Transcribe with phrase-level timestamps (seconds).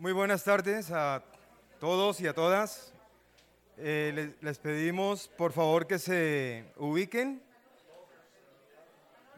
[0.00, 1.24] Muy buenas tardes a
[1.80, 2.92] todos y a todas.
[3.78, 7.42] Eh, les, pedimos por favor que se ubiquen.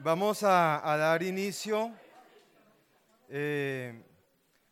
[0.01, 1.91] Vamos a, dar inicio.
[3.31, 4.03] eh,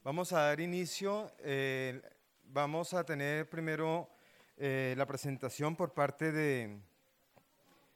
[0.05, 1.32] vamos a dar inicio.
[1.38, 2.02] eh,
[2.45, 4.11] vamos a tener primero
[4.59, 6.82] eh, la presentación por parte de,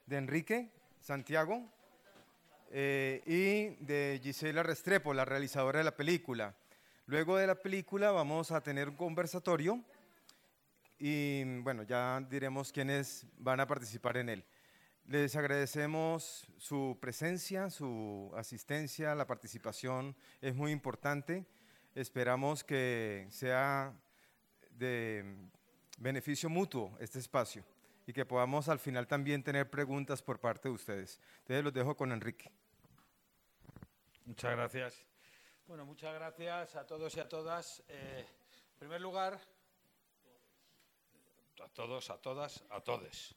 [0.07, 1.63] de Enrique Santiago
[2.71, 6.55] eh, y de Gisela Restrepo, la realizadora de la película.
[7.07, 9.83] Luego de la película vamos a tener un conversatorio
[10.99, 14.45] y bueno, ya diremos quiénes van a participar en él.
[15.07, 21.45] Les agradecemos su presencia, su asistencia, la participación es muy importante.
[21.97, 23.93] Esperamos que sea
[24.71, 25.25] de
[25.99, 27.65] beneficio mutuo este espacio
[28.07, 31.21] y que podamos al final también tener preguntas por parte de ustedes.
[31.41, 32.51] Entonces los dejo con Enrique.
[34.25, 35.12] Muchas gracias.
[35.67, 37.83] Bueno, muchas gracias a todos y a todas.
[37.89, 38.27] Eh,
[38.73, 39.39] en primer lugar,
[41.63, 43.35] a todos, a todas, a todes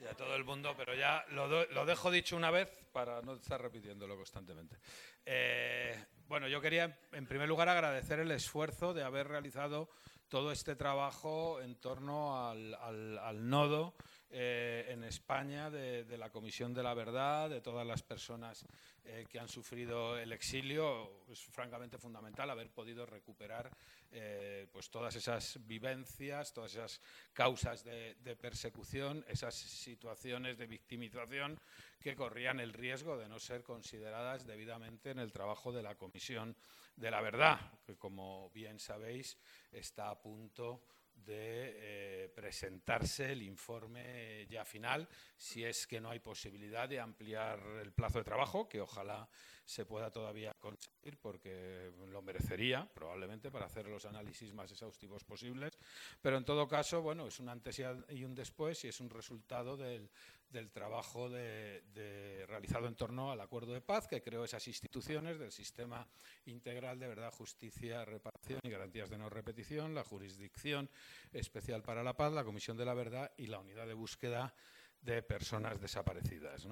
[0.00, 3.22] y a todo el mundo, pero ya lo, do- lo dejo dicho una vez para
[3.22, 4.76] no estar repitiéndolo constantemente.
[5.24, 9.88] Eh, bueno, yo quería en primer lugar agradecer el esfuerzo de haber realizado
[10.28, 13.94] todo este trabajo en torno al, nodo
[14.34, 18.64] eh, en España de, la Comisión de la Verdad, de todas las personas
[19.04, 21.26] eh, que han sufrido el exilio.
[21.30, 23.70] Es francamente fundamental haber podido recuperar
[24.10, 27.00] eh, pues todas esas vivencias, todas esas
[27.34, 31.60] causas de, de persecución, esas situaciones de victimización
[32.00, 36.56] que corrían el riesgo de no ser consideradas debidamente en el trabajo de la Comisión
[36.96, 39.36] de la Verdad, que como bien sabéis
[39.72, 40.82] está a punto
[41.24, 47.60] de eh, presentarse el informe ya final, si es que no hay posibilidad de ampliar
[47.82, 49.28] el plazo de trabajo, que ojalá
[49.64, 55.78] se pueda todavía conseguir, porque lo merecería probablemente para hacer los análisis más exhaustivos posibles.
[56.20, 59.76] Pero en todo caso, bueno, es un antes y un después y es un resultado
[59.76, 60.10] del,
[60.52, 66.06] del trabajo realizado en torno al acuerdo de paz que creó esas instituciones del sistema
[66.46, 70.90] integral de verdad, justicia, reparación y garantías de no repetición, la jurisdicción
[71.32, 74.54] especial para la paz, la Comisión de la Verdad y la unidad de búsqueda
[75.00, 76.66] de personas desaparecidas.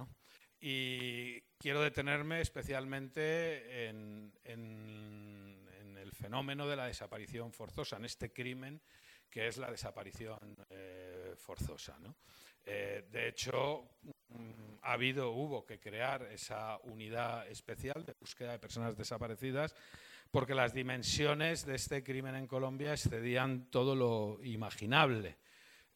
[0.61, 8.81] Y quiero detenerme especialmente en, el fenómeno de la desaparición forzosa, en este crimen
[9.31, 11.97] que es la desaparición eh, forzosa.
[12.65, 13.89] Eh, de hecho,
[14.29, 19.75] mm, ha hubo que crear esa unidad especial de búsqueda de personas desaparecidas
[20.31, 25.39] porque las dimensiones de este crimen en Colombia excedían todo lo imaginable.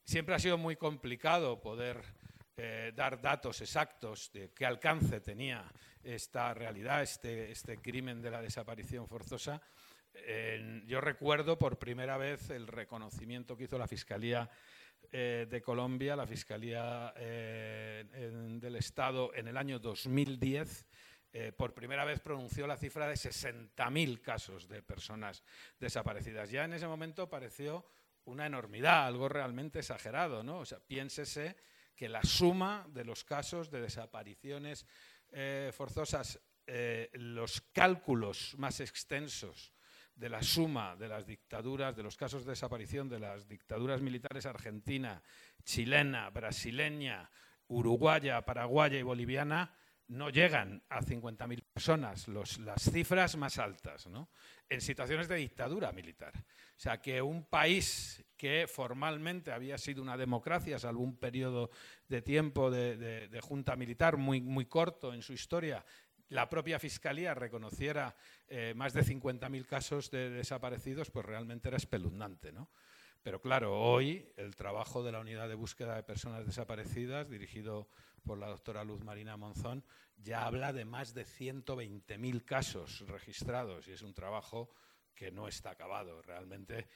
[0.03, 2.03] Siempre ha sido muy complicado poder
[2.57, 5.71] eh, dar datos exactos de qué alcance tenía
[6.03, 9.63] esta realidad, este, este crimen de la desaparición forzosa.
[10.87, 14.49] Yo recuerdo por primera vez el reconocimiento que hizo la Fiscalía
[15.12, 18.04] eh, de Colombia, la Fiscalía eh,
[18.60, 20.87] del Estado en el año 2010.
[21.32, 25.42] eh, por primera vez pronunció la cifra de 60.000 casos de personas
[25.81, 26.50] desaparecidas.
[26.50, 27.84] Ya en ese momento pareció
[28.25, 30.62] una enormidad, algo realmente exagerado, ¿no?
[30.87, 31.56] Piénsese
[31.97, 34.86] que la suma de los casos de desapariciones
[35.72, 36.41] forzosas,
[37.12, 39.75] los cálculos más extensos
[40.15, 44.47] de la suma de las dictaduras, de los casos de desaparición de las dictaduras militares
[44.47, 45.23] argentina,
[45.65, 47.31] chilena, brasileña,
[47.69, 49.75] uruguaya, paraguaya y boliviana,
[50.07, 54.29] no llegan a 50.000 personas, las cifras más altas, ¿no?
[54.69, 56.33] en situaciones de dictadura militar.
[56.37, 61.71] O sea, que un país que formalmente había sido una democracia, salvo un periodo
[62.09, 65.85] de tiempo de, de- de junta militar muy, muy corto en su historia,
[66.29, 68.15] la propia Fiscalía reconociera
[68.49, 72.53] eh, más de 50.000 casos de desaparecidos, pues realmente era espeluznante.
[72.53, 72.71] ¿no?
[73.23, 77.89] Pero claro, hoy el trabajo de la Unidad de Búsqueda de Personas Desaparecidas, dirigido
[78.23, 79.84] por la doctora Luz Marina Monzón,
[80.17, 84.71] ya habla de más de 120.000 casos registrados y es un trabajo
[85.15, 86.22] que no está acabado.
[86.22, 86.89] Realmente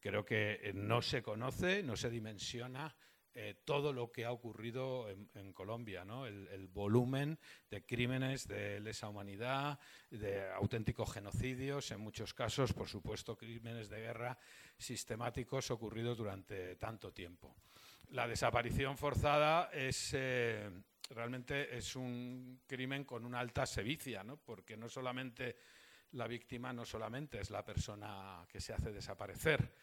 [0.00, 2.94] creo que no se conoce, no se dimensiona
[3.36, 7.38] eh, todo lo que ha ocurrido en, Colombia, el, volumen
[7.68, 9.78] de crímenes de lesa humanidad,
[10.10, 14.38] de auténticos genocidios, en muchos casos, por supuesto, crímenes de guerra
[14.78, 17.56] sistemáticos ocurridos durante tanto tiempo.
[18.10, 20.70] La desaparición forzada es eh,
[21.10, 25.56] realmente es un crimen con una alta sevicia, porque no solamente
[26.12, 29.74] la víctima no solamente es la persona que se hace desaparecer,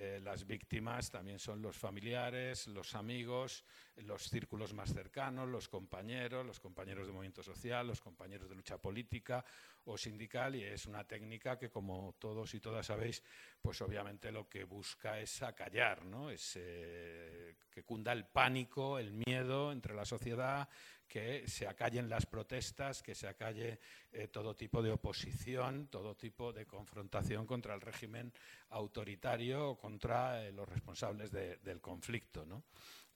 [0.00, 3.64] eh, las víctimas también son los familiares, los amigos,
[3.96, 8.78] los círculos más cercanos, los compañeros, los compañeros de movimiento social, los compañeros de lucha
[8.78, 9.44] política
[9.86, 13.24] o sindical y es una técnica que como todos y todas sabéis,
[13.60, 16.30] pues obviamente lo que busca es acallar, ¿no?
[16.30, 20.68] Es eh, que cunda el pánico, el miedo entre la sociedad,
[21.08, 23.80] que se acallen las protestas, que se acalle
[24.12, 28.32] eh, todo tipo de oposición, todo tipo de confrontación contra el régimen
[28.70, 32.44] autoritario o contra eh, los responsables del conflicto.
[32.44, 32.64] ¿no?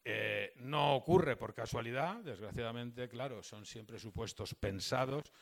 [0.04, 5.32] Eh, no ocurre por casualidad, desgraciadamente, claro, son siempre supuestos pensados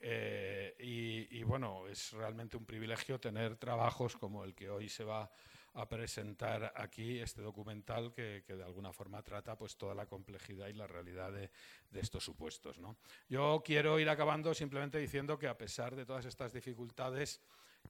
[0.00, 5.28] y, y, bueno, es realmente un privilegio tener trabajos como el que hoy se va
[5.74, 10.72] a presentar aquí este documental que, de alguna forma trata pues toda la complejidad y
[10.72, 11.50] la realidad de,
[11.92, 12.78] estos supuestos.
[12.78, 12.96] ¿no?
[13.28, 17.40] Yo quiero ir acabando simplemente diciendo que a pesar de todas estas dificultades,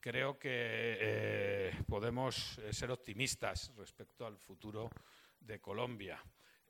[0.01, 4.91] creo que eh, podemos eh, ser optimistas respecto al futuro
[5.41, 6.23] de Colombia.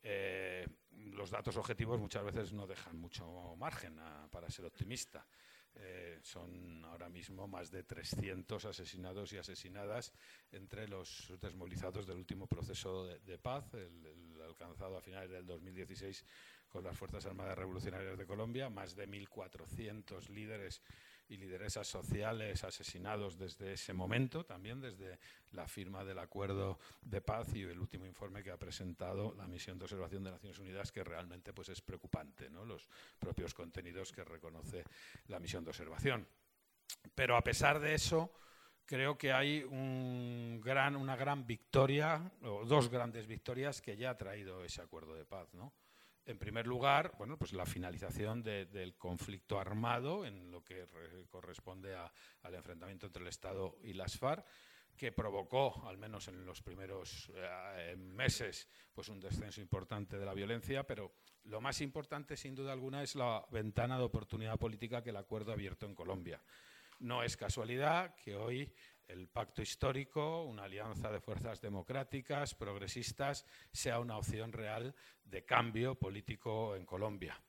[0.02, 4.00] Eh, los datos objetivos muchas veces no dejan mucho margen
[4.31, 5.26] para ser optimista.
[5.80, 10.12] Eh, son ahora mismo más de 300 asesinados y asesinadas
[10.50, 16.25] entre los desmovilizados del último proceso de, paz, el, alcanzado a finales del 2016
[16.69, 20.82] con las Fuerzas Armadas Revolucionarias de Colombia, más de 1.400 líderes
[21.28, 25.19] y lideresas sociales asesinados desde ese momento, también desde
[25.52, 29.78] la firma del acuerdo de paz y el último informe que ha presentado la misión
[29.78, 32.64] de observación de Naciones Unidas, que realmente pues, es preocupante, ¿no?
[32.64, 32.88] los
[33.19, 34.84] propios contenidos que reconoce
[35.28, 36.26] la misión de observación.
[37.14, 38.32] Pero a pesar de eso,
[38.86, 44.16] creo que hay un gran, una gran victoria, o dos grandes victorias que ya ha
[44.16, 45.52] traído ese acuerdo de paz.
[45.52, 45.75] ¿no?
[46.28, 50.86] En primer lugar, bueno, pues la finalización del conflicto armado en lo que
[51.30, 54.44] corresponde al enfrentamiento entre el Estado y las FARC
[54.94, 60.34] que provocó, al menos en los primeros eh, meses, pues un descenso importante de la
[60.34, 61.14] violencia, pero
[61.44, 65.52] lo más importante, sin duda alguna, es la ventana de oportunidad política que el acuerdo
[65.52, 66.42] ha abierto en Colombia.
[66.98, 68.70] No es casualidad que hoy
[69.08, 74.94] el pacto histórico, una alianza de fuerzas democráticas, progresistas, sea una opción real
[75.25, 77.40] de cambio político en Colombia.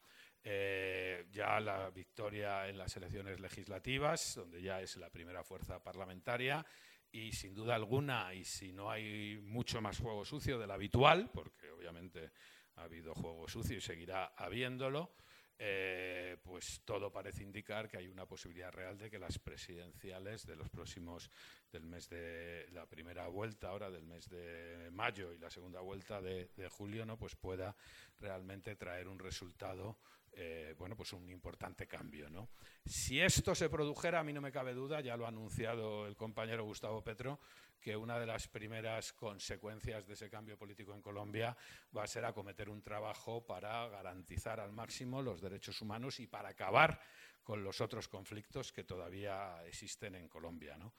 [0.42, 6.66] Eh, ya la victoria en las elecciones legislativas, donde ya es la primera fuerza parlamentaria,
[7.12, 11.70] y sin duda alguna, y si no hay mucho más juego sucio del habitual, porque
[11.72, 12.32] obviamente
[12.76, 15.12] ha habido juego sucio y seguirá habiéndolo,
[15.62, 20.56] eh, pues todo parece indicar que hay una posibilidad real de que las presidenciales de
[20.56, 21.30] los próximos,
[21.70, 26.22] del mes de la primera vuelta ahora, del mes de mayo y la segunda vuelta
[26.22, 27.18] de, julio, ¿no?
[27.18, 27.76] pues pueda
[28.20, 29.98] realmente traer un resultado
[30.34, 32.30] eh, bueno, pues un importante cambio.
[32.30, 32.50] ¿no?
[32.86, 36.16] Si esto se produjera, a mí no me cabe duda, ya lo ha anunciado el
[36.16, 37.40] compañero Gustavo Petro,
[37.80, 41.56] que una de las primeras consecuencias de ese cambio político en Colombia
[41.96, 46.50] va a ser acometer un trabajo para garantizar al máximo los derechos humanos y para
[46.50, 47.00] acabar
[47.44, 50.78] con los otros conflictos que todavía existen en Colombia.
[50.78, 50.94] ¿no?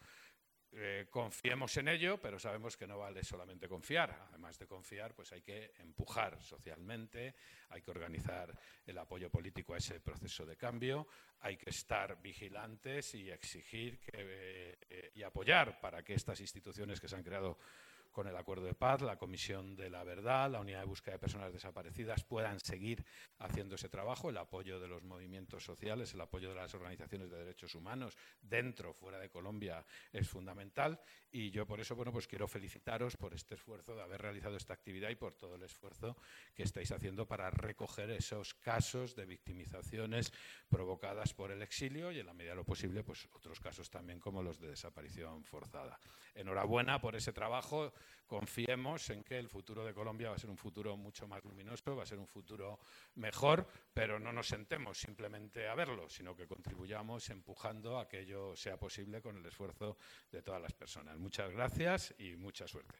[0.72, 4.26] Eh, confiemos en ello, pero sabemos que no vale solamente confiar.
[4.28, 7.34] Además de confiar, pues hay que empujar socialmente,
[7.70, 8.56] hay que organizar
[8.86, 11.08] el apoyo político a ese proceso de cambio,
[11.40, 17.16] hay que estar vigilantes y exigir eh, y apoyar para que estas instituciones que se
[17.16, 17.58] han creado
[18.10, 21.20] con el acuerdo de paz, la Comisión de la Verdad, la Unidad de Búsqueda de
[21.20, 23.04] Personas Desaparecidas puedan seguir
[23.38, 27.38] haciendo ese trabajo, el apoyo de los movimientos sociales, el apoyo de las organizaciones de
[27.38, 32.48] derechos humanos dentro, fuera de Colombia es fundamental y yo por eso bueno, pues quiero
[32.48, 36.16] felicitaros por este esfuerzo de haber realizado esta actividad y por todo el esfuerzo
[36.54, 40.32] que estáis haciendo para recoger esos casos de victimizaciones
[40.68, 44.18] provocadas por el exilio y en la medida de lo posible pues otros casos también
[44.18, 45.98] como los de desaparición forzada.
[46.34, 47.92] Enhorabuena por ese trabajo
[48.26, 51.96] confiemos en que el futuro de Colombia va a ser un futuro mucho más luminoso,
[51.96, 52.78] va a ser un futuro
[53.16, 58.54] mejor, pero no nos sentemos simplemente a verlo, sino que contribuyamos empujando a que ello
[58.56, 59.96] sea posible con el esfuerzo
[60.30, 61.18] de todas las personas.
[61.18, 62.94] Muchas gracias y mucha suerte.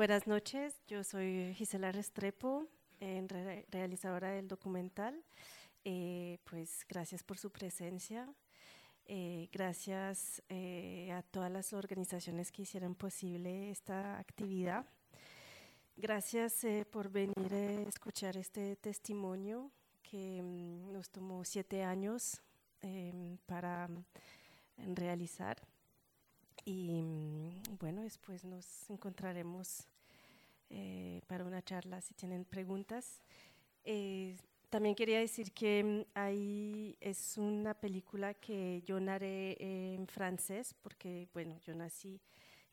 [0.00, 2.66] Buenas noches, yo soy Gisela Restrepo,
[3.70, 5.24] realizadora del documental.
[5.84, 8.28] Eh, pues gracias por su presencia.
[9.06, 14.86] Eh, gracias eh, a todas las organizaciones que hicieron posible esta actividad.
[15.96, 19.70] Gracias por venir a escuchar este testimonio
[20.02, 22.40] que mm, nos tomó siete años
[22.80, 23.88] em, para
[24.76, 25.60] realizar.
[26.64, 29.88] Y mm, bueno, después nos encontraremos
[30.70, 33.20] eh, para una charla si tienen preguntas.
[33.84, 34.36] Eh,
[34.70, 41.28] también quería decir que mm, ahí es una película que yo narré en francés, porque
[41.34, 42.20] bueno, yo nací,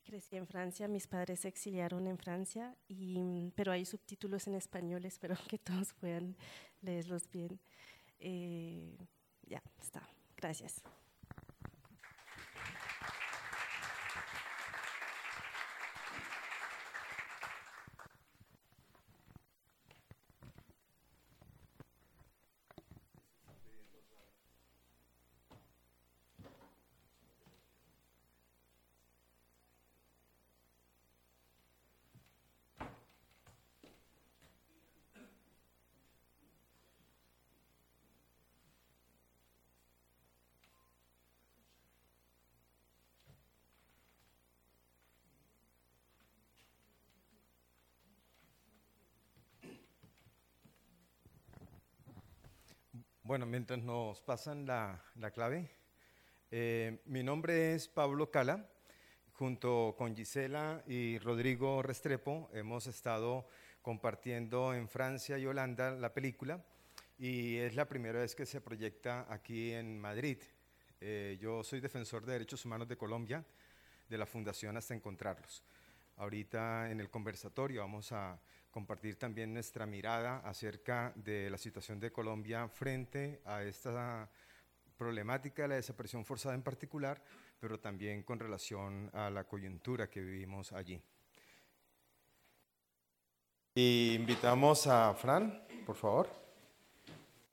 [0.04, 4.56] crecí en Francia, mis padres se exiliaron en Francia, y, mm, pero hay subtítulos en
[4.56, 6.36] español, espero que todos puedan
[6.82, 7.60] leerlos bien.
[8.20, 8.96] Eh,
[9.48, 10.08] ya, está.
[10.38, 10.84] Gracias.
[53.28, 55.04] Bueno, mientras nos pasan la,
[55.34, 55.70] clave,
[56.50, 58.70] eh, mi nombre es Pablo Cala.
[59.34, 63.46] Junto con Gisela y Rodrigo Restrepo hemos estado
[63.82, 66.64] compartiendo en Francia y Holanda la película
[67.20, 70.38] y es la primera vez que se proyecta aquí en Madrid.
[71.02, 73.44] Eh, yo soy defensor de derechos humanos de Colombia,
[74.08, 75.66] de la Fundación Hasta Encontrarlos.
[76.16, 78.40] Ahorita en el conversatorio vamos a
[78.78, 84.30] compartir también nuestra mirada acerca de la situación de Colombia frente a esta
[84.96, 87.20] problemática de la desaparición forzada en particular,
[87.60, 91.02] pero también con relación a la coyuntura que vivimos allí.
[93.74, 96.30] Y invitamos a Fran, por favor.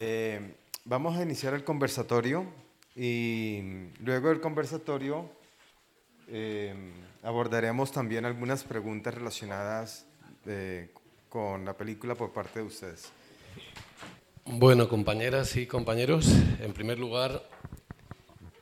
[0.01, 2.45] Eh, vamos a iniciar el conversatorio
[2.95, 5.31] y luego del conversatorio
[6.29, 6.75] eh,
[7.23, 10.05] abordaremos también algunas preguntas relacionadas
[10.45, 10.91] eh,
[11.35, 13.11] con la película por parte de ustedes.
[14.45, 16.29] Bueno, compañeras y compañeros,
[16.61, 17.43] en primer lugar,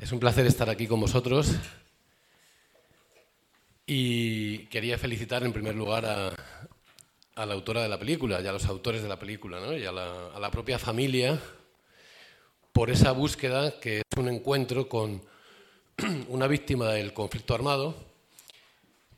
[0.00, 1.54] es un placer estar aquí con vosotros
[3.84, 8.64] y quería felicitar en primer lugar a, la autora de la película y a los
[8.64, 11.38] autores de la película y a la propia familia
[12.72, 15.20] por esa búsqueda que es un encuentro con
[16.28, 18.11] una víctima del conflicto armado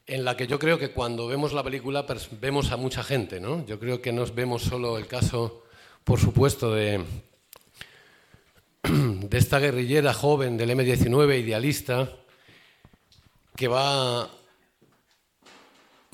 [0.06, 2.04] en la que yo creo que cuando vemos la película
[2.40, 3.64] vemos a mucha gente, ¿no?
[3.66, 5.62] Yo creo que no vemos solo el caso,
[6.04, 7.02] por supuesto, de,
[8.82, 12.10] de esta guerrillera joven del M-19, idealista,
[13.56, 14.28] que va,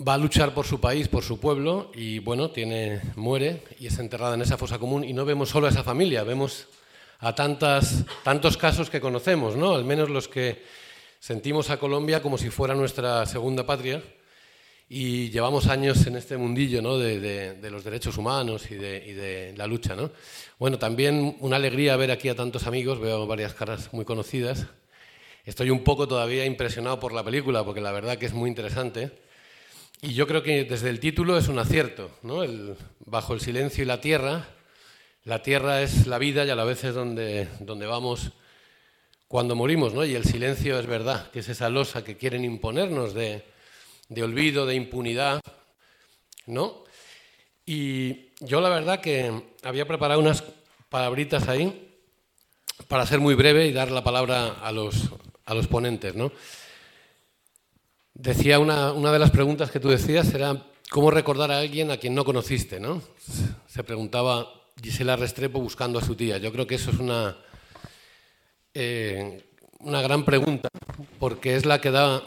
[0.06, 3.99] va a luchar por su país, por su pueblo, y bueno, tiene, muere y es
[3.99, 6.68] enterrada en esa fosa común, y no vemos solo a esa familia, vemos
[7.18, 9.75] a tantas, tantos casos que conocemos, ¿no?
[9.75, 10.62] Al menos los que
[11.21, 14.03] Sentimos a Colombia como si fuera nuestra segunda patria
[14.89, 16.97] y llevamos años en este mundillo ¿no?
[16.97, 19.95] de, los derechos humanos y de, la lucha.
[19.95, 20.12] ¿no?
[20.59, 24.69] Bueno, también una alegría ver aquí a tantos amigos, veo varias caras muy conocidas.
[25.45, 29.12] Estoy un poco todavía impresionado por la película porque la verdad que es muy interesante.
[30.00, 32.41] Y yo creo que desde el título es un acierto, ¿no?
[33.00, 34.49] bajo el silencio y la tierra.
[35.25, 38.33] La tierra es la vida y a la vez es donde, donde vamos
[39.31, 40.05] cuando morimos, ¿no?
[40.05, 43.45] Y el silencio es verdad, que es esa losa que quieren imponernos de,
[44.21, 45.41] olvido, de impunidad,
[46.47, 46.83] ¿no?
[47.65, 49.31] Y yo la verdad que
[49.63, 50.43] había preparado unas
[50.89, 51.93] palabritas ahí
[52.89, 55.11] para ser muy breve y dar la palabra a los,
[55.45, 56.33] a los ponentes, ¿no?
[58.15, 61.99] Decía una, una, de las preguntas que tú decías era cómo recordar a alguien a
[61.99, 63.01] quien no conociste, ¿no?
[63.69, 66.39] Se preguntaba Gisela Restrepo buscando a su tía.
[66.39, 67.37] Yo creo que eso es una,
[68.75, 69.43] eh,
[69.81, 70.69] una gran pregunta,
[71.19, 72.23] porque es la que da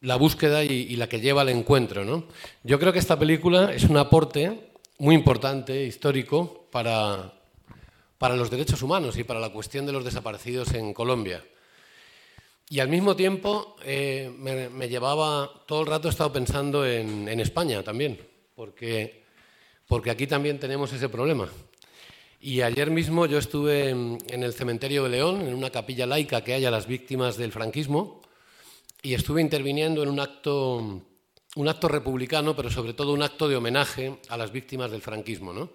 [0.00, 2.04] la búsqueda y, la que lleva al encuentro.
[2.04, 2.24] ¿no?
[2.62, 7.32] Yo creo que esta película es un aporte muy importante, histórico, para,
[8.18, 11.42] para los derechos humanos y para la cuestión de los desaparecidos en Colombia.
[12.70, 17.40] Y al mismo tiempo eh, me, llevaba, todo el rato he estado pensando en, en
[17.40, 18.20] España también,
[18.54, 19.24] porque,
[19.86, 21.48] porque aquí también tenemos ese problema.
[22.40, 26.54] Y ayer mismo yo estuve en el cementerio de León, en una capilla laica que
[26.54, 28.20] hay a las víctimas del franquismo,
[29.02, 31.02] y estuve interviniendo en un acto,
[31.56, 35.52] un acto republicano, pero sobre todo un acto de homenaje a las víctimas del franquismo.
[35.52, 35.70] ¿no?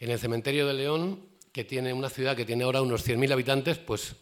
[0.00, 1.20] En el cementerio de León,
[1.52, 4.16] que tiene una ciudad que tiene ahora unos 100.000 habitantes, pues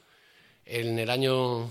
[0.65, 1.71] en el año,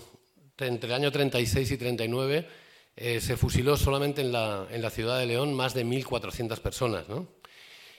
[0.57, 2.47] entre el año 36 y 39
[2.95, 7.09] eh, se fusiló solamente en la, en la ciudad de León más de 1.400 personas.
[7.09, 7.27] ¿no?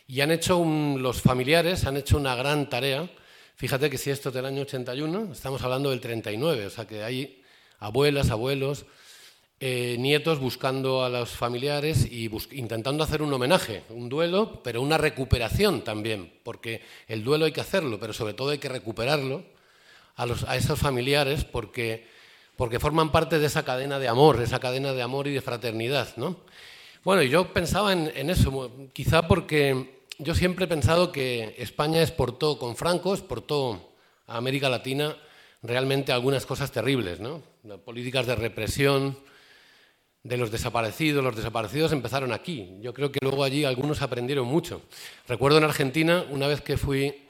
[0.08, 3.10] Y han hecho los familiares han hecho una gran tarea.
[3.56, 7.02] Fíjate que si esto es del año 81, estamos hablando del 39, o sea que
[7.02, 7.42] hay
[7.80, 8.86] abuelas, abuelos,
[9.58, 14.98] eh, nietos buscando a los familiares y intentando hacer un homenaje, un duelo, pero una
[14.98, 19.44] recuperación también, porque el duelo hay que hacerlo, pero sobre todo hay que recuperarlo
[20.14, 22.06] a, los, a esos familiares porque,
[22.56, 26.16] porque forman parte de esa cadena de amor, esa cadena de amor y de fraternidad.
[26.16, 26.36] ¿no?
[27.02, 32.58] Bueno, yo pensaba en, en eso, quizá porque yo siempre he pensado que España exportó,
[32.58, 33.92] con Franco, exportó
[34.26, 35.16] a América Latina
[35.62, 37.42] realmente algunas cosas terribles, ¿no?
[37.84, 39.18] Políticas de represión,
[40.22, 41.22] de los desaparecidos.
[41.22, 42.76] Los desaparecidos empezaron aquí.
[42.80, 44.82] Yo creo que luego allí algunos aprendieron mucho.
[45.28, 47.26] Recuerdo en Argentina, una vez que fui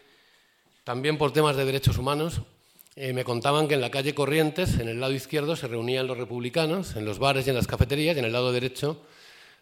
[0.85, 2.43] también por temas de derechos humanos,
[2.95, 6.17] eh, me contaban que en la calle Corrientes, en el lado izquierdo, se reunían los
[6.17, 9.03] republicanos, en los bares y en las cafeterías, y en el lado derecho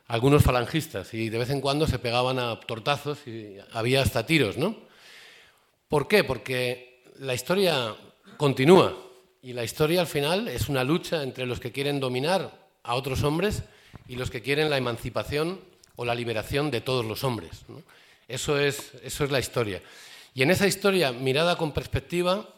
[0.07, 4.57] algunos falangistas, y de vez en cuando se pegaban a tortazos y había hasta tiros,
[4.57, 4.77] ¿no?
[5.89, 6.25] ¿Por qué?
[6.25, 7.95] Porque la historia
[8.37, 8.97] continúa,
[9.45, 12.51] y la historia al final es una lucha entre los que quieren dominar
[12.83, 13.63] a otros hombres
[14.09, 15.61] y los que quieren la emancipación
[15.97, 17.67] o la liberación de todos los hombres.
[18.27, 19.83] Eso, es, eso es la historia.
[20.35, 22.49] Y en esa historia, mirada con perspectiva,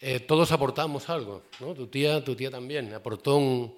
[0.00, 1.44] eh, todos aportamos algo.
[1.58, 3.74] Tu, tía, tu tía también aportó un...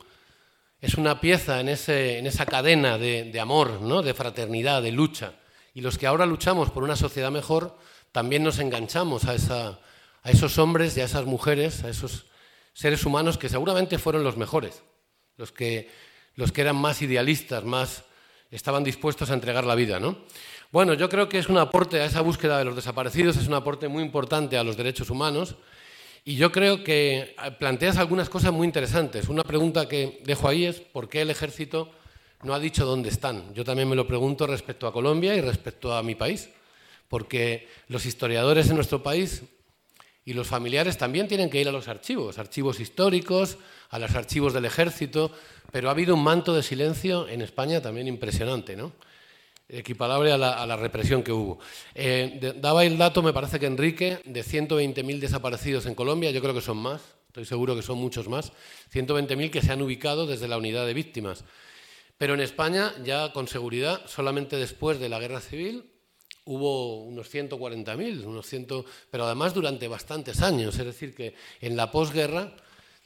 [0.85, 4.03] Es una pieza en, esa cadena de, amor, ¿no?
[4.03, 5.33] de fraternidad, de lucha.
[5.73, 7.79] Y los que ahora luchamos por una sociedad mejor,
[8.13, 9.79] también nos enganchamos a,
[10.25, 12.27] esos hombres y a esas mujeres, a esos
[12.75, 14.83] seres humanos que seguramente fueron los mejores
[15.39, 15.91] los que,
[16.35, 18.05] los que eran más idealistas, más
[18.51, 19.99] estaban dispuestos a entregar la vida.
[19.99, 20.19] ¿no?
[20.71, 23.55] Bueno, yo creo que es un aporte a esa búsqueda de los desaparecidos, es un
[23.55, 25.57] aporte muy importante a los derechos humanos.
[26.27, 29.29] Y yo creo que planteas algunas cosas muy interesantes.
[29.29, 31.91] Una pregunta que dejo ahí es ¿por qué el ejército
[32.43, 33.53] no ha dicho dónde están?
[33.53, 36.49] Yo también me lo pregunto respecto a Colombia y respecto a mi país,
[37.09, 39.43] porque los historiadores en nuestro país
[40.25, 43.59] y los familiares también tienen que ir a los archivos, archivos históricos,
[43.91, 45.31] a los archivos del ejército,
[45.73, 48.93] pero ha habido un manto de silencio en España también impresionante, ¿no?
[49.69, 51.59] Equiparable a la, represión que hubo.
[51.95, 56.55] Eh, daba el dato, me parece que Enrique, de 120.000 desaparecidos en Colombia, yo creo
[56.55, 58.53] que son más, estoy seguro que son muchos más,
[58.93, 61.45] 120.000 que se han ubicado desde la unidad de víctimas.
[62.19, 65.91] Pero en España, ya con seguridad, solamente después de la guerra civil,
[66.45, 68.67] hubo unos 140.000, unos 100,
[69.11, 70.79] pero además durante bastantes años.
[70.79, 72.55] Es decir, que en la posguerra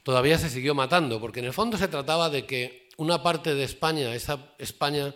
[0.03, 3.64] todavía se siguió matando, porque en el fondo se trataba de que una parte de
[3.64, 5.14] España, esa España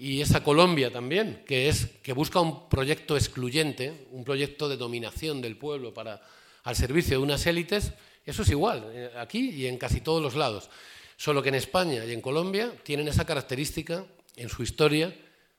[0.00, 5.42] y esa Colombia también, que, es, que busca un proyecto excluyente, un proyecto de dominación
[5.42, 6.22] del pueblo para,
[6.62, 7.92] al servicio de unas élites,
[8.24, 10.70] eso es igual, eh, aquí y en casi todos los lados.
[11.16, 14.06] Solo que en España y en Colombia tienen esa característica
[14.36, 15.12] en su historia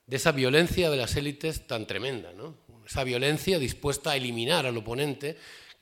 [0.08, 2.56] de esa violencia de las élites tan tremenda, ¿no?
[2.88, 5.38] esa violencia dispuesta a eliminar al oponente,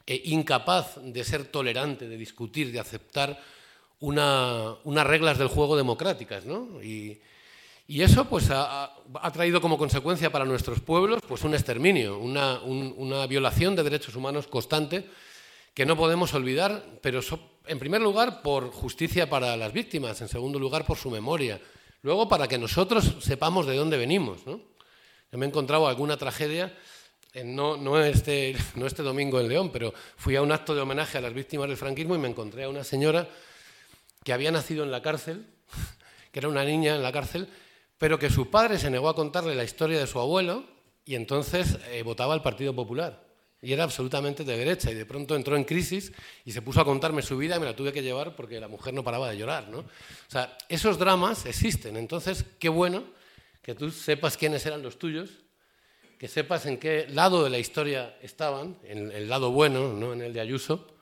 [0.05, 3.39] e incapaz de ser tolerante, de discutir, de aceptar
[3.99, 6.45] unas reglas del juego democráticas.
[6.45, 6.81] ¿no?
[7.87, 8.91] Eso pues, ha,
[9.33, 15.09] traído como consecuencia para nuestros pueblos pues, un exterminio, una, violación de derechos humanos constante
[15.73, 17.21] que no podemos olvidar, pero
[17.67, 21.61] en primer lugar por justicia para las víctimas, en segundo lugar por su memoria,
[22.07, 24.45] Luego, para que nosotros sepamos de dónde venimos.
[24.45, 24.61] Yo
[25.37, 26.73] me he encontrado alguna tragedia,
[27.43, 31.17] no, no, este, no este domingo en León, pero fui a un acto de homenaje
[31.17, 33.27] a las víctimas del franquismo y me encontré a una señora
[34.23, 35.47] que había nacido en la cárcel,
[36.31, 37.49] que era una niña en la cárcel,
[37.97, 40.65] pero que su padre se negó a contarle la historia de su abuelo
[41.05, 43.27] y entonces eh, votaba al Partido Popular
[43.61, 46.11] y era absolutamente de derecha y de pronto entró en crisis
[46.45, 48.67] y se puso a contarme su vida y me la tuve que llevar porque la
[48.67, 49.67] mujer no paraba de llorar.
[49.69, 49.79] ¿no?
[49.79, 49.85] O
[50.27, 53.03] sea, esos dramas existen, entonces qué bueno
[53.61, 55.29] que tú sepas quiénes eran los tuyos,
[56.19, 60.21] que sepas en qué lado de la historia estaban, en el lado bueno, no en
[60.21, 60.96] el de Ayuso.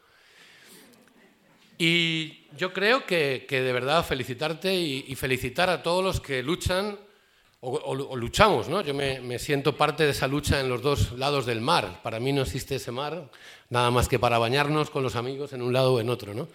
[1.78, 6.42] Y yo creo que, que de verdad felicitarte y, y felicitar a todos los que
[6.42, 6.98] luchan
[7.68, 8.82] o, luchamos, ¿no?
[8.82, 12.02] Yo me, siento parte de esa lucha en los dos lados del mar.
[12.04, 13.30] Para mí no existe ese mar,
[13.70, 16.48] nada más que para bañarnos con los amigos en un lado o en otro, ¿no?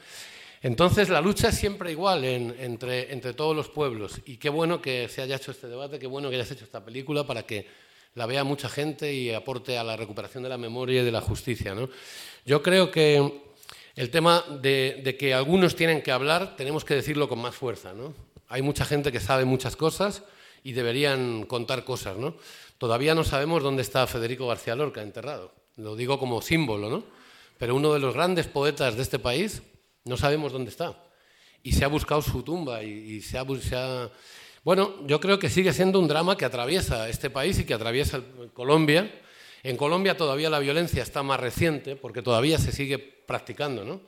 [0.63, 5.09] Entonces la lucha es siempre igual entre, entre todos los pueblos y qué bueno que
[5.09, 7.67] se haya hecho este debate, qué bueno que hayas hecho esta película para que
[8.15, 11.23] la vea mucha gente y aporte a la recuperación de la memoria y de la
[11.23, 11.75] justicia.
[11.75, 11.89] ¿no?
[12.45, 13.50] Yo creo que
[13.97, 17.93] el tema de, que algunos tienen que hablar tenemos que decirlo con más fuerza.
[17.93, 18.15] ¿no?
[18.49, 20.23] Hay mucha gente que sabe muchas cosas
[20.63, 22.37] y deberían contar cosas, ¿no?
[22.79, 27.05] Todavía no sabemos dónde está Federico García Lorca enterrado, lo digo como símbolo, ¿no?
[27.59, 29.63] Pero uno de los grandes poetas de este país
[30.05, 30.97] no sabemos dónde está.
[31.63, 33.45] Y se ha buscado su tumba y, se, ha,
[34.65, 38.23] Bueno, yo creo que sigue siendo un drama que atraviesa este país y que atraviesa
[38.55, 39.13] Colombia.
[39.63, 44.01] En Colombia todavía la violencia está más reciente porque todavía se sigue practicando, ¿no?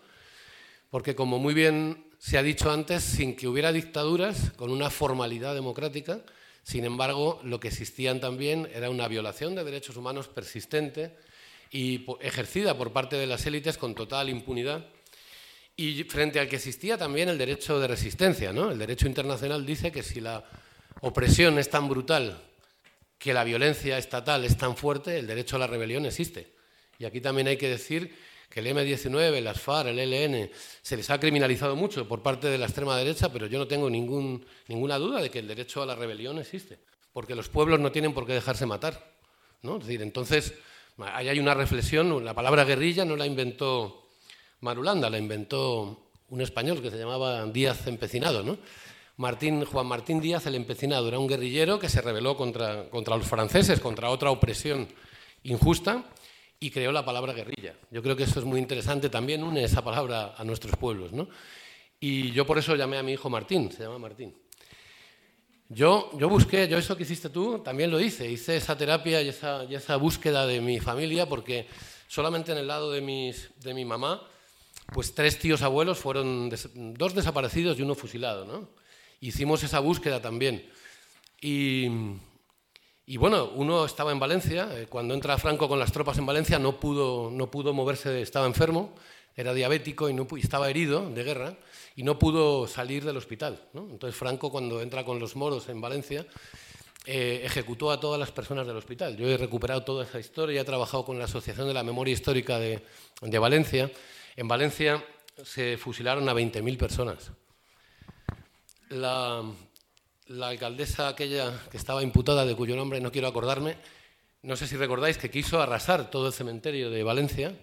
[0.91, 5.55] Porque como muy bien se ha dicho antes, sin que hubiera dictaduras, con una formalidad
[5.55, 6.21] democrática.
[6.63, 11.17] Sin embargo, lo que existían también era una violación de derechos humanos persistente
[11.71, 14.87] y ejercida por parte de las élites con total impunidad.
[15.75, 18.53] Y frente al que existía también el derecho de resistencia.
[18.53, 18.71] ¿no?
[18.71, 20.45] El derecho internacional dice que si la
[21.01, 22.41] opresión es tan brutal
[23.23, 26.55] que la violencia estatal es tan fuerte, el derecho a la rebelión existe.
[26.99, 28.13] Y aquí también hay que decir
[28.51, 30.51] que el M-19, las FARC, el ELN,
[30.83, 33.89] se les ha criminalizado mucho por parte de la extrema derecha, pero yo no tengo
[33.89, 36.81] ninguna duda de que el derecho a la rebelión existe,
[37.13, 39.15] porque los pueblos no tienen por qué dejarse matar.
[39.63, 39.77] ¿no?
[39.77, 40.55] Es decir, entonces,
[40.99, 44.09] ahí hay una reflexión, la palabra guerrilla no la inventó
[44.63, 48.59] Marulanda, la inventó un español que se llamaba Díaz Empecinado, ¿no?
[49.17, 53.27] Martín, Juan Martín Díaz el Empecinado era un guerrillero que se rebeló contra, contra los
[53.27, 54.89] franceses, contra otra opresión
[55.45, 56.05] injusta,
[56.63, 57.75] y creó la palabra guerrilla.
[57.91, 61.13] Yo creo que eso es muy interesante, también une esa palabra a nuestros pueblos.
[61.13, 61.29] ¿no?
[61.99, 64.33] Y yo por eso llamé a mi hijo Martín, se llama Martín.
[65.69, 69.29] Yo, yo busqué, yo eso que hiciste tú, también lo hice, hice esa terapia y
[69.29, 71.67] esa, búsqueda de mi familia, porque
[72.07, 74.23] solamente en el lado de, mis, de mi mamá,
[74.93, 78.45] pues tres tíos abuelos fueron, dos desaparecidos y uno fusilado.
[78.45, 78.69] ¿no?
[79.23, 80.69] Hicimos esa búsqueda también.
[81.41, 81.87] Y,
[83.17, 86.81] bueno, uno estaba en Valencia, eh, cuando entra Franco con las tropas en Valencia no
[86.81, 88.93] pudo, no pudo moverse, estaba enfermo,
[89.37, 91.57] era diabético y, estaba herido de guerra
[91.95, 93.63] y no pudo salir del hospital.
[93.73, 96.27] Entonces Franco cuando entra con los moros en Valencia
[97.07, 99.17] eh, ejecutó a todas las personas del hospital.
[99.17, 102.59] Yo he recuperado toda esa historia, he trabajado con la Asociación de la Memoria Histórica
[102.59, 102.83] de,
[103.21, 103.89] de Valencia.
[104.35, 105.05] En Valencia
[105.45, 107.31] se fusilaron a 20.000 personas.
[108.93, 109.43] La,
[110.47, 113.77] alcaldesa aquella que estaba imputada, de cuyo nombre no quiero acordarme,
[114.43, 117.57] no sé si recordáis que quiso arrasar todo el cementerio de Valencia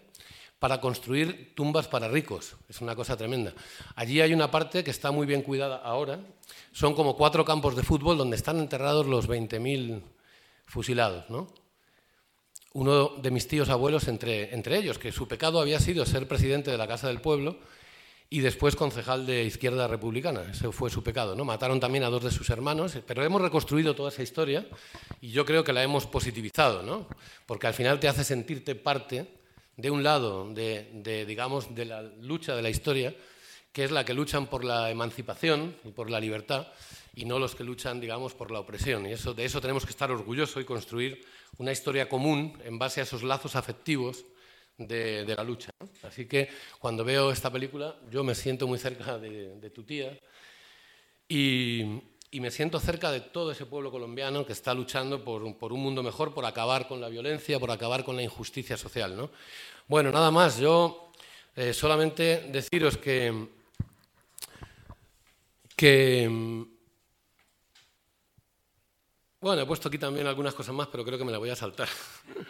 [0.57, 2.55] para construir tumbas para ricos.
[2.67, 3.53] Es una cosa tremenda.
[3.95, 6.19] Allí hay una parte que está muy bien cuidada ahora.
[6.71, 10.01] Son como cuatro campos de fútbol donde están enterrados los 20.000
[10.65, 11.25] fusilados.
[12.73, 16.71] Uno de mis tíos abuelos entre, entre ellos, que su pecado había sido ser presidente
[16.71, 17.57] de la Casa del Pueblo
[18.29, 20.43] y después concejal de Izquierda Republicana.
[20.51, 21.35] Ese fue su pecado.
[21.35, 21.45] ¿no?
[21.45, 24.67] Mataron también a dos de sus hermanos, pero hemos reconstruido toda esa historia
[25.19, 27.07] y yo creo que la hemos positivizado, ¿no?
[27.47, 29.27] porque al final te hace sentirte parte
[29.77, 33.15] de un lado de, digamos, de la lucha de la historia,
[33.71, 36.67] que es la que luchan por la emancipación y por la libertad,
[37.15, 39.05] y no los que luchan, digamos, por la opresión.
[39.05, 41.25] Y eso, de eso tenemos que estar orgullosos y construir
[41.57, 44.25] una historia común en base a esos lazos afectivos
[44.79, 45.69] de, la lucha.
[46.03, 50.17] Así que cuando veo esta película yo me siento muy cerca de, tu tía
[51.27, 52.01] y,
[52.33, 56.33] me siento cerca de todo ese pueblo colombiano que está luchando por, un mundo mejor,
[56.33, 59.15] por acabar con la violencia, por acabar con la injusticia social.
[59.15, 59.29] ¿no?
[59.87, 61.11] Bueno, nada más, yo
[61.55, 63.47] eh, solamente deciros que,
[65.75, 66.67] que
[69.41, 71.55] bueno, he puesto aquí también algunas cosas más, pero creo que me las voy a
[71.55, 71.87] saltar.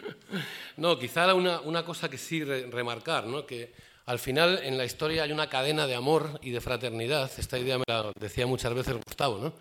[0.76, 3.46] no, quizá una, una cosa que sí remarcar, ¿no?
[3.46, 3.72] que
[4.06, 7.30] al final en la historia hay una cadena de amor y de fraternidad.
[7.38, 9.52] Esta idea me la decía muchas veces Gustavo, ¿no?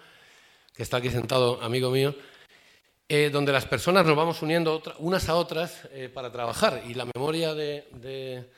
[0.74, 2.16] que está aquí sentado, amigo mío,
[3.08, 6.84] eh, donde las personas nos vamos uniendo unas a otras eh, para trabajar.
[6.88, 8.50] Y la memoria de de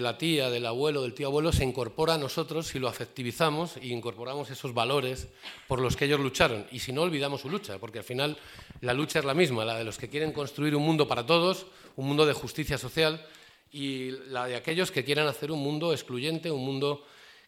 [0.00, 3.92] la tía, del abuelo, del tío abuelo, se incorpora a nosotros si lo afectivizamos y
[3.92, 5.28] incorporamos esos valores
[5.66, 6.66] por los que ellos lucharon.
[6.70, 8.36] Y si no, olvidamos su lucha, porque al final
[8.80, 11.66] la lucha es la misma, la de los que quieren construir un mundo para todos,
[11.96, 13.26] un mundo de justicia social,
[13.74, 17.04] y la de aquellos que quieren hacer un mundo excluyente, un mundo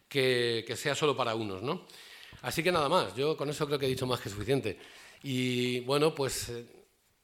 [0.08, 1.62] que, sea solo para unos.
[1.62, 1.86] ¿no?
[2.42, 4.78] Así que nada más, yo con eso creo que he dicho más que suficiente.
[5.22, 6.66] Y bueno, pues eh,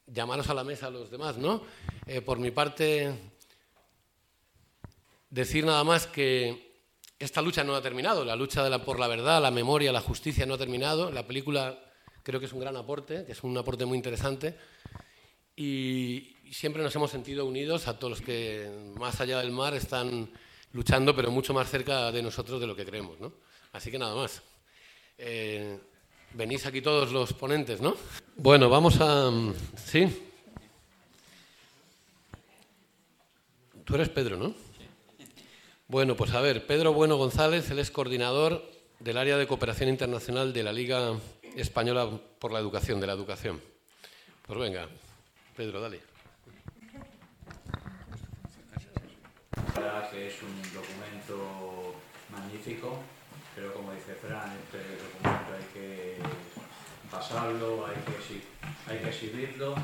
[0.06, 1.62] llamaros a la mesa a los demás, ¿no?
[2.06, 3.31] Eh, por mi parte,
[5.32, 6.70] decir nada más que
[7.18, 10.54] esta lucha no ha terminado, la lucha por la verdad, la memoria, la justicia no
[10.54, 11.10] ha terminado.
[11.10, 11.78] La película
[12.22, 14.56] creo que es un gran aporte, que es un aporte muy interesante.
[15.56, 20.30] Y siempre nos hemos sentido unidos a todos los que más allá del mar están
[20.72, 23.18] luchando, pero mucho más cerca de nosotros de lo que creemos.
[23.18, 23.32] ¿no?
[23.72, 24.42] Así que nada más.
[25.16, 25.78] Eh,
[26.34, 27.96] venís aquí todos los ponentes, ¿no?
[28.36, 29.30] Bueno, vamos a...
[29.76, 30.08] ¿Sí?
[33.84, 34.71] Tú eres Pedro, ¿no?
[35.92, 38.64] Bueno, pues a ver, Pedro Bueno González, él es coordinador
[38.98, 41.18] del área de cooperación internacional de la Liga
[41.54, 43.60] Española por la Educación, de la Educación.
[44.46, 44.88] Pues venga,
[45.54, 46.00] Pedro, dale.
[50.10, 51.94] que es un documento
[52.30, 52.98] magnífico,
[53.54, 56.16] pero como dice Fran, este documento hay que
[57.10, 59.74] pasarlo, hay que, hay que exhibirlo,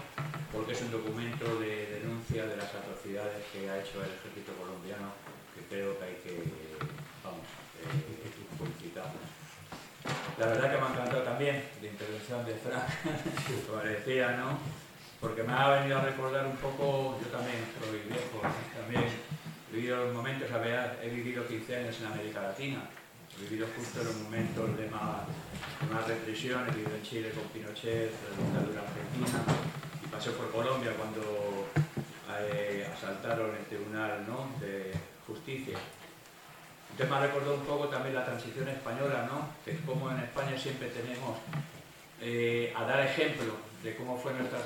[0.55, 5.12] porque es un documento de denuncia de las atrocidades que ha hecho el ejército colombiano
[5.68, 6.33] creo que hay que
[7.24, 7.46] vamos,
[7.83, 8.18] eh.
[10.38, 12.87] La verdad que me ha encantado también la intervención de Frank,
[13.66, 14.59] como decía, ¿no?
[15.20, 18.40] Porque me ha venido a recordar un poco, yo también soy viejo,
[18.74, 19.11] también
[19.70, 20.48] he vivido momentos,
[21.02, 22.88] he vivido 15 años en América Latina,
[23.37, 25.26] he vivido justo los momentos de más,
[25.90, 29.42] más represión, he vivido en Chile con Pinochet, la dictadura argentina,
[30.04, 31.66] y pasé por Colombia cuando
[32.38, 34.48] eh, asaltaron el Tribunal ¿no?
[35.28, 35.76] Justicia.
[36.90, 39.48] Entonces me ha recordado un poco también la transición española, ¿no?
[39.70, 41.36] es como en España siempre tenemos
[42.20, 44.58] eh, a dar ejemplo de cómo fue nuestra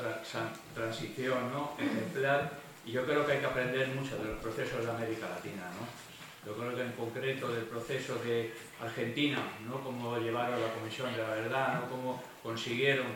[0.74, 1.72] transición ¿no?
[1.78, 2.52] ejemplar,
[2.86, 5.68] y yo creo que hay que aprender mucho de los procesos de América Latina.
[5.74, 6.50] ¿no?
[6.50, 9.82] Yo creo que en concreto del proceso de Argentina, ¿no?
[9.82, 11.90] cómo llevaron la Comisión de la Verdad, ¿no?
[11.90, 13.06] cómo consiguieron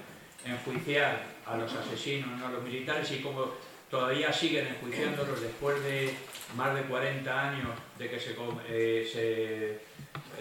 [0.44, 2.48] enjuiciar a los asesinos, ¿no?
[2.48, 3.52] a los militares, y cómo
[3.90, 6.14] todavía siguen enjuiciándolos después de
[6.56, 8.36] más de 40 años de que se,
[8.68, 9.80] eh,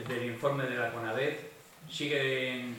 [0.08, 1.52] del informe de la CONADET,
[1.90, 2.76] siguen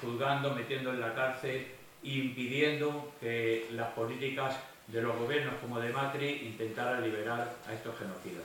[0.00, 1.66] juzgando, metiendo en la cárcel
[2.02, 8.44] impidiendo que las políticas de los gobiernos como de Macri intentaran liberar a estos genocidas.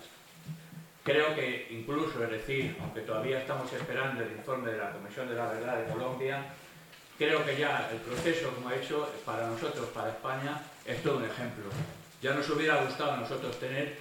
[1.03, 5.35] Creo que incluso, es decir, aunque todavía estamos esperando el informe de la Comisión de
[5.35, 6.45] la Verdad de Colombia,
[7.23, 11.25] creo que ya el proceso como ha hecho para nosotros, para España, es todo un
[11.25, 11.65] ejemplo.
[12.21, 13.97] Ya nos hubiera gustado a nosotros tener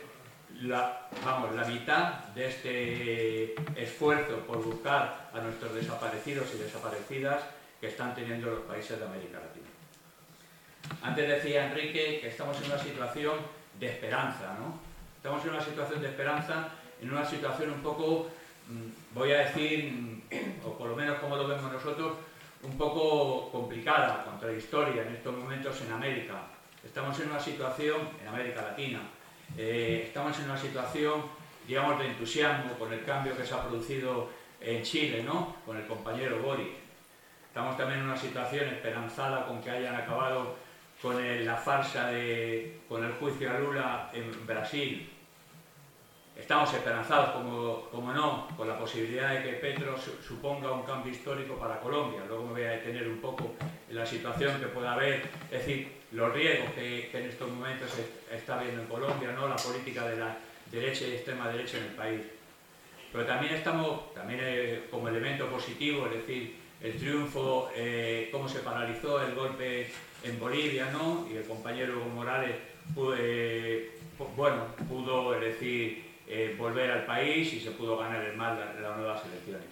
[0.62, 7.42] la, vamos, la mitad de este esfuerzo por buscar a nuestros desaparecidos y desaparecidas
[7.80, 9.66] que están teniendo los países de América Latina.
[11.02, 13.38] Antes decía Enrique que estamos en una situación
[13.78, 14.78] de esperanza, ¿no?
[15.16, 16.68] Estamos en una situación de esperanza,
[17.00, 18.30] en una situación un poco,
[18.68, 22.14] mm, voy a decir, mm, o por lo menos como lo vemos nosotros,
[22.62, 26.35] un poco complicada, contradictoria en estos momentos en América.
[26.85, 29.01] Estamos en una situación, en América Latina,
[29.57, 31.22] eh, estamos en una situación,
[31.66, 35.57] digamos, de entusiasmo con el cambio que se ha producido en Chile, ¿no?
[35.66, 36.68] Con el compañero Boris.
[37.48, 40.57] Estamos también en una situación esperanzada con que hayan acabado
[41.03, 45.12] con la farsa de, con el juicio a Lula en Brasil,
[46.37, 51.57] Estamos esperanzados, como, como, no, con la posibilidad de que Petro suponga un cambio histórico
[51.57, 52.23] para Colombia.
[52.27, 53.55] Luego me voy a detener un poco
[53.88, 58.35] en la situación que pueda haber, es decir, los riesgos que, en estos momentos se
[58.35, 59.47] está viendo en Colombia, ¿no?
[59.47, 60.38] la política de la
[60.71, 62.23] derecha y extrema derecha en el país.
[63.12, 68.61] Pero también estamos, también eh, como elemento positivo, es decir, el triunfo, eh, cómo se
[68.61, 69.90] paralizó el golpe
[70.25, 71.27] en Bolivia, ¿no?
[71.31, 72.57] Y el compañero Evo Morales,
[72.95, 73.90] puede,
[74.35, 78.97] bueno, pudo, es decir, eh, volver al país y se pudo ganar el mal las
[78.97, 79.68] nuevas elecciones.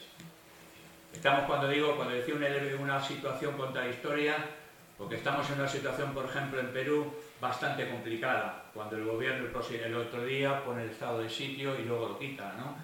[1.10, 4.36] Estamos, cuando digo, cuando decía una, una situación contradictoria,
[4.98, 9.94] porque estamos en una situación, por ejemplo, en Perú, bastante complicada, cuando el gobierno el
[9.94, 12.52] otro día pone el estado de sitio y luego lo quita.
[12.58, 12.76] ¿no?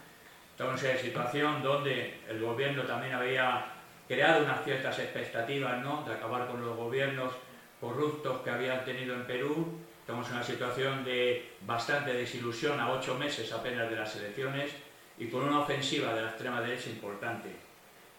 [0.52, 3.66] Estamos en una situación donde el gobierno también había
[4.08, 6.02] creado unas ciertas expectativas ¿no?
[6.06, 7.34] de acabar con los gobiernos
[7.78, 13.18] corruptos que habían tenido en Perú Estamos en una situación de bastante desilusión a ocho
[13.18, 14.70] meses apenas de las elecciones
[15.18, 17.48] y con una ofensiva de la extrema derecha importante.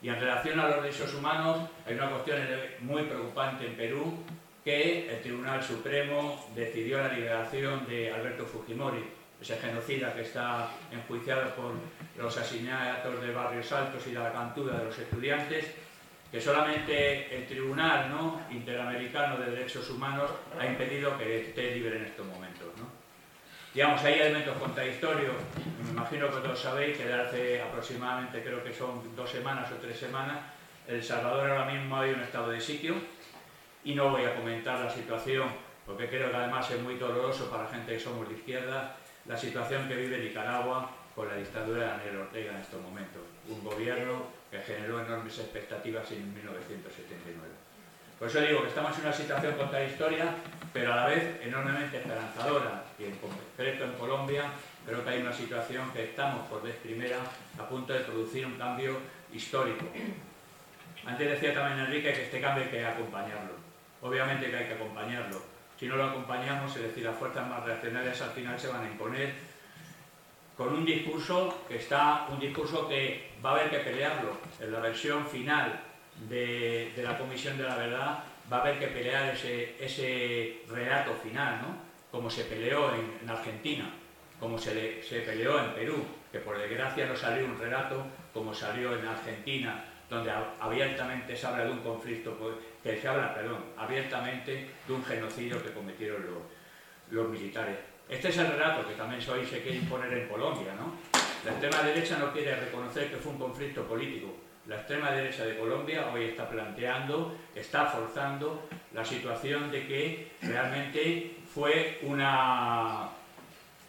[0.02, 2.40] Y en relación a los derechos humanos, hay una cuestión
[2.82, 4.18] muy preocupante en Perú,
[4.66, 9.06] que el Tribunal Supremo decidió la liberación de Alberto Fujimori,
[9.42, 11.72] ese genocida que está enjuiciado por
[12.18, 15.74] los asesinatos de Barrios Altos y de la cantura de los estudiantes,
[16.32, 18.42] que solamente el Tribunal ¿no?
[18.52, 22.68] Interamericano de Derechos Humanos ha impedido que esté libre en estos momentos.
[22.78, 22.86] ¿no?
[23.74, 25.36] Digamos, hay elementos contradictorios,
[25.84, 29.98] me imagino que todos sabéis que hace aproximadamente, creo que son dos semanas o tres
[29.98, 30.38] semanas,
[30.88, 32.96] El Salvador ahora mismo hay un estado de sitio
[33.84, 35.50] y no voy a comentar la situación,
[35.86, 39.88] porque creo que además es muy doloroso para gente que somos de izquierda, la situación
[39.88, 43.22] que vive Nicaragua con la dictadura de Daniel Ortega en estos momentos.
[43.48, 47.68] Un gobierno que generó enormes expectativas en 1979.
[48.18, 50.26] Por eso digo que estamos en una situación contradictoria,
[50.74, 52.84] pero a la vez enormemente esperanzadora.
[52.98, 54.46] Y en concreto en Colombia
[54.86, 57.18] creo que hay una situación que estamos por vez primera
[57.60, 58.98] a punto de producir un cambio
[59.32, 59.86] histórico.
[61.06, 63.54] Antes decía también Enrique que este cambio hay que acompañarlo.
[64.02, 65.42] Obviamente que hay que acompañarlo.
[65.80, 68.88] Si no lo acompañamos, es decir, las fuerzas más reaccionarias al final se van a
[68.88, 69.34] imponer
[70.58, 74.38] con un discurso que está, un discurso que va a haber que pelearlo.
[74.60, 75.80] En la versión final
[76.28, 81.88] de, la Comisión de la Verdad va a haber que pelear ese, relato final, ¿no?
[82.10, 83.88] Como se peleó en, Argentina,
[84.40, 84.72] como se,
[85.26, 90.32] peleó en Perú, que por desgracia no salió un relato como salió en Argentina, donde
[90.60, 95.62] abiertamente se habla de un conflicto, pues, que se habla, perdón, abiertamente de un genocidio
[95.62, 96.26] que cometieron
[97.12, 97.78] los militares.
[98.10, 100.94] Este es el relato que también hoy se quiere imponer en Colombia, ¿no?
[101.44, 104.34] La extrema derecha no quiere reconocer que fue un conflicto político.
[104.66, 111.38] La extrema derecha de Colombia hoy está planteando, está forzando la situación de que realmente
[111.54, 113.10] fue una,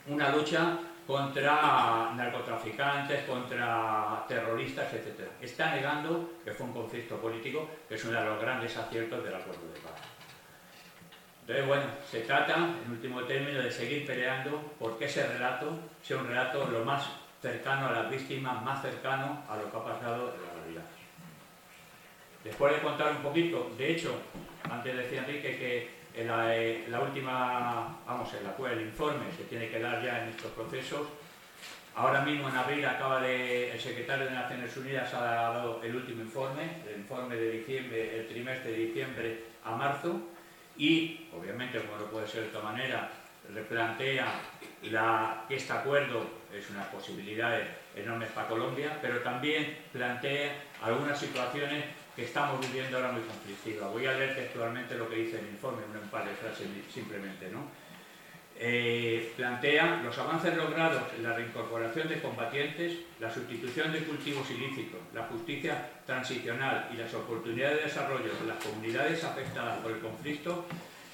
[0.09, 5.29] una lucha contra narcotraficantes, contra terroristas, etc.
[5.41, 9.35] Está negando que fue un conflicto político, que es uno de los grandes aciertos del
[9.35, 10.18] acuerdo de paz.
[11.49, 16.29] Entonces, bueno, se trata, en último término, de seguir peleando porque ese relato sea un
[16.29, 17.09] relato lo más
[17.41, 20.85] cercano a las víctimas, más cercano a lo que ha pasado en la realidad.
[22.45, 24.21] Después de contar un poquito, de hecho,
[24.71, 30.05] antes decía Enrique que eh, la, última, vamos, el, el informe se tiene que dar
[30.05, 31.07] ya en estos procesos.
[31.95, 36.21] Ahora mismo en abril acaba de, el secretario de Naciones Unidas ha dado el último
[36.21, 40.21] informe, el informe de diciembre, el trimestre de diciembre a marzo,
[40.79, 43.11] y obviamente, como no puede ser de otra manera,
[43.53, 44.27] replantea
[44.83, 51.85] la, que este acuerdo es unas posibilidades enormes para Colombia, pero también plantea algunas situaciones
[52.15, 53.89] que estamos viviendo ahora muy conflictiva.
[53.89, 57.49] Voy a leer textualmente lo que dice el informe, un par de frases simplemente.
[57.51, 57.67] ¿no?
[58.61, 64.99] Eh, plantea los avances logrados en la reincorporación de combatientes, la sustitución de cultivos ilícitos,
[65.15, 70.67] la justicia transicional y las oportunidades de desarrollo de las comunidades afectadas por el conflicto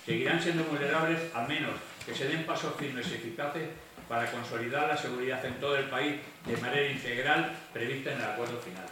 [0.07, 1.73] seguirán siendo vulnerables al menos
[2.07, 3.69] que se den pasos firmes y eficaces
[4.09, 8.59] para consolidar la seguridad en todo el país de manera integral prevista en el acuerdo
[8.61, 8.87] final.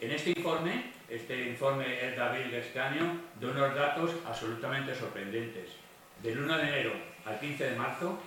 [0.00, 2.90] En este informe, este informe es de abril de este da
[3.40, 5.87] unos datos absolutamente sorprendentes.
[6.22, 6.92] Del 1 de enero
[7.24, 8.18] al 15 de marzo,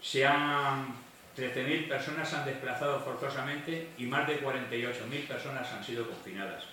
[0.00, 0.94] se han
[1.38, 6.64] 13.000 personas han desplazado forzosamente y más de 48.000 personas han sido confinadas.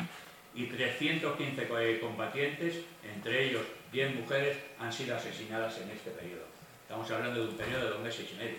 [0.56, 6.46] Y 315 combatientes, entre ellos 10 mujeres, han sido asesinadas en este periodo.
[6.82, 8.58] Estamos hablando de un periodo de dos meses y medio.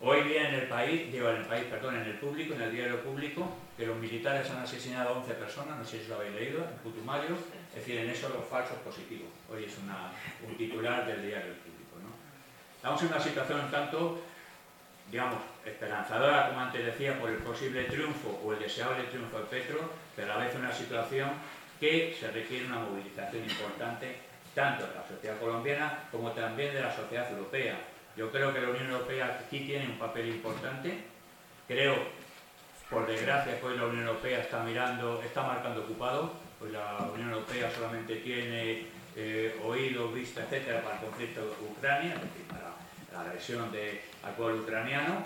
[0.00, 2.72] Hoy día en el país, digo en el país, perdón, en el público, en el
[2.72, 6.34] diario público, que los militares han asesinado a 11 personas, no sé si lo habéis
[6.34, 7.36] leído, en Putumayo,
[7.70, 9.28] es decir, en eso los falsos positivos.
[9.50, 11.96] Hoy es un titular del diario público.
[12.02, 12.10] ¿no?
[12.76, 14.20] Estamos en una situación tanto,
[15.10, 19.90] digamos, esperanzadora, como antes decía, por el posible triunfo o el deseable triunfo de Petro,
[20.16, 21.30] pero a la vez una situación
[21.78, 24.16] que se requiere una movilización importante
[24.54, 27.78] tanto de la sociedad colombiana como también de la sociedad europea
[28.18, 31.04] yo creo que la Unión Europea aquí tiene un papel importante.
[31.68, 31.94] Creo,
[32.90, 36.32] por desgracia, que hoy la Unión Europea está mirando, está marcando ocupado.
[36.58, 42.14] Pues la Unión Europea solamente tiene eh, oído, vista, etcétera, para el conflicto de Ucrania,
[42.14, 42.74] es decir, para
[43.12, 44.00] la agresión del
[44.36, 45.24] pueblo ucraniano,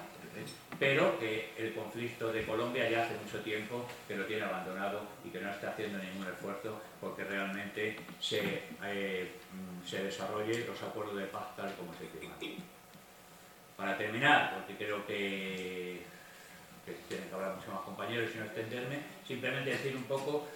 [0.78, 5.28] pero que el conflicto de Colombia ya hace mucho tiempo que lo tiene abandonado y
[5.28, 11.16] que no está haciendo ningún esfuerzo porque realmente se, eh, mm, se desarrolle los acuerdos
[11.16, 12.36] de paz tal como se firman.
[13.76, 16.02] Para terminar, porque creo que,
[17.08, 20.48] tienen que hablar muchos más compañeros y no extenderme, simplemente decir un poco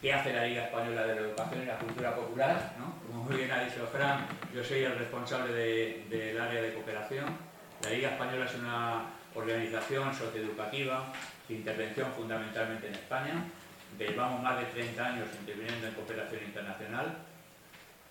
[0.00, 2.72] qué hace la Liga Española de la Educación y la Cultura Popular.
[3.06, 5.52] Como muy bien ha dicho Fran, yo soy el responsable
[6.08, 7.26] del área de cooperación.
[7.84, 11.12] La Liga Española es una organización socioeducativa
[11.48, 13.44] de intervención fundamentalmente en España.
[13.98, 17.18] Llevamos más de 30 años interviniendo en cooperación internacional.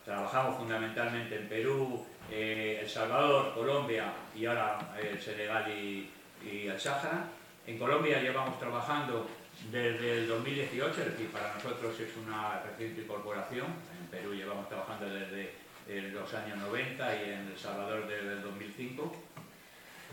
[0.05, 6.11] Trabajamos fundamentalmente en Perú, eh, El Salvador, Colombia y ahora el eh, Senegal y,
[6.43, 7.25] el Sáhara.
[7.67, 9.27] En Colombia llevamos trabajando
[9.71, 13.67] desde el 2018, es decir, para nosotros es una reciente incorporación.
[13.99, 15.53] En Perú llevamos trabajando desde
[15.87, 19.15] eh, los años 90 y en El Salvador desde el 2005.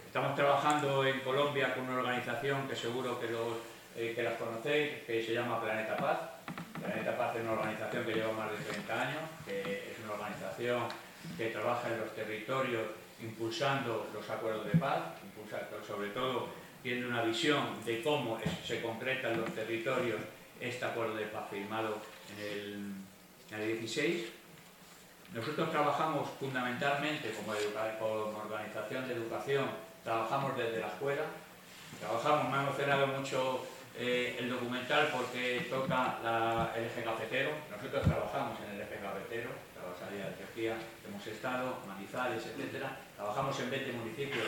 [0.07, 3.59] Estamos trabajando en Colombia con una organización que seguro que, los,
[3.95, 6.19] que las conocéis, que se llama Planeta Paz.
[6.81, 10.85] Planeta Paz es una organización que lleva más de 30 años, que es una organización
[11.37, 12.85] que trabaja en los territorios
[13.23, 15.01] impulsando los acuerdos de paz,
[15.87, 16.49] sobre todo
[16.87, 20.21] tiene una visión de cómo se concreta en los territorios
[20.61, 21.99] este acuerdo de paz firmado
[22.39, 23.05] en
[23.51, 24.25] el, 16.
[25.35, 27.59] Nosotros trabajamos fundamentalmente como,
[28.39, 29.67] organización de educación,
[30.05, 31.23] trabajamos desde la escuela,
[31.99, 33.67] trabajamos, me ha emocionado mucho
[33.99, 39.51] eh, el documental porque toca el eje cafetero, nosotros trabajamos en el eje cafetero,
[40.07, 40.77] de Etiopía,
[41.09, 42.97] hemos estado, Manizales, etcétera.
[43.17, 44.47] Trabajamos en 20 municipios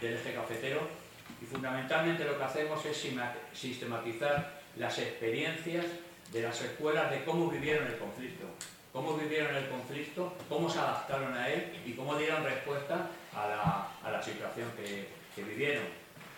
[0.00, 1.05] del eje cafetero
[1.40, 3.06] y fundamentalmente lo que hacemos es
[3.52, 5.84] sistematizar las experiencias
[6.32, 8.46] de las escuelas de cómo vivieron el conflicto,
[8.92, 13.48] cómo vivieron el conflicto, cómo se adaptaron a él y cómo dieron respuesta a
[14.10, 15.84] la, situación que, que vivieron.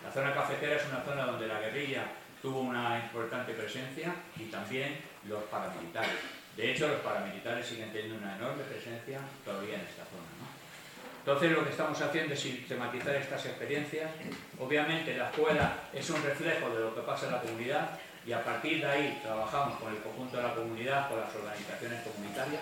[0.03, 2.03] La zona cafetera es una zona donde la guerrilla
[2.41, 4.97] tuvo una importante presencia y también
[5.27, 6.19] los paramilitares.
[6.55, 10.58] De hecho, los paramilitares siguen teniendo una enorme presencia todavía en esta zona.
[11.19, 14.09] Entonces lo que estamos haciendo es sistematizar estas experiencias.
[14.59, 18.43] Obviamente la escuela es un reflejo de lo que pasa en la comunidad y a
[18.43, 22.61] partir de ahí trabajamos con el conjunto de la comunidad, con las organizaciones comunitarias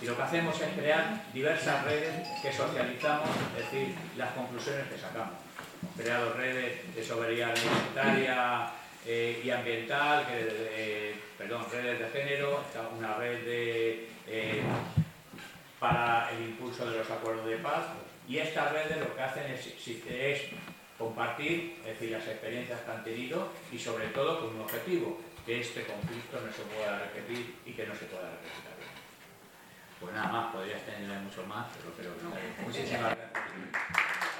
[0.00, 4.98] y lo que hacemos es crear diversas redes que socializamos, es decir, las conclusiones que
[4.98, 5.34] sacamos.
[5.82, 8.70] Hemos creado redes de soberanía alimentaria
[9.06, 12.64] eh, y ambiental, eh, perdón, redes de género,
[12.98, 14.62] una red de, eh,
[15.82, 17.82] para el impulso de los acuerdos de paz
[18.28, 20.42] y estas redes lo que hacen es,
[20.96, 25.60] compartir, es decir, las experiencias que han tenido y sobre todo con un objetivo, que
[25.60, 28.62] este conflicto no se pueda repetir y que no se pueda repetir.
[30.00, 34.31] Pues nada más, podrías tener mucho más, pero creo que Muchísimas gracias.